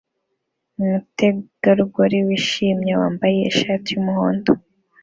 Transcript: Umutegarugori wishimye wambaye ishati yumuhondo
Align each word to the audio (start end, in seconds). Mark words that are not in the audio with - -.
Umutegarugori 0.81 2.17
wishimye 2.27 2.91
wambaye 3.01 3.39
ishati 3.51 3.87
yumuhondo 3.91 4.51